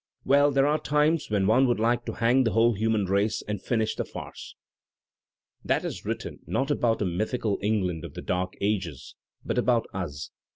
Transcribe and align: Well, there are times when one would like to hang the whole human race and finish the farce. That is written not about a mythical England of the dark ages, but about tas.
Well, 0.25 0.49
there 0.49 0.65
are 0.65 0.79
times 0.81 1.29
when 1.29 1.45
one 1.45 1.67
would 1.67 1.79
like 1.79 2.05
to 2.05 2.13
hang 2.13 2.43
the 2.43 2.53
whole 2.53 2.73
human 2.73 3.05
race 3.05 3.43
and 3.47 3.61
finish 3.61 3.95
the 3.95 4.03
farce. 4.03 4.55
That 5.63 5.85
is 5.85 6.05
written 6.05 6.39
not 6.47 6.71
about 6.71 7.03
a 7.03 7.05
mythical 7.05 7.59
England 7.61 8.03
of 8.03 8.15
the 8.15 8.23
dark 8.23 8.55
ages, 8.61 9.13
but 9.45 9.59
about 9.59 9.85
tas. 9.93 10.31